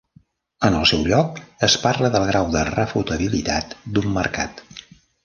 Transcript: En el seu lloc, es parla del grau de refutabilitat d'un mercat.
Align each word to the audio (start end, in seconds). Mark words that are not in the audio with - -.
En 0.69 0.77
el 0.77 0.85
seu 0.91 1.03
lloc, 1.11 1.37
es 1.67 1.75
parla 1.83 2.11
del 2.15 2.25
grau 2.31 2.49
de 2.57 2.63
refutabilitat 2.71 3.77
d'un 3.99 4.09
mercat. 4.21 4.65